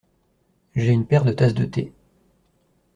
J’ai 0.73 0.91
une 0.93 1.05
paire 1.05 1.23
de 1.25 1.31
tasses 1.31 1.53
de 1.53 1.63
thé. 1.63 1.93